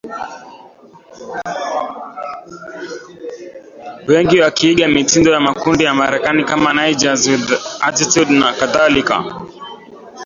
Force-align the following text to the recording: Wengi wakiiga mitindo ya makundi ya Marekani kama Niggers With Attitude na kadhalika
Wengi 4.07 4.41
wakiiga 4.41 4.87
mitindo 4.87 5.31
ya 5.31 5.39
makundi 5.39 5.83
ya 5.83 5.93
Marekani 5.99 6.43
kama 6.49 6.69
Niggers 6.73 7.23
With 7.29 7.47
Attitude 7.87 8.33
na 8.39 8.53
kadhalika 8.53 9.15